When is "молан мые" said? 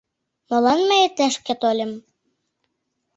0.49-1.07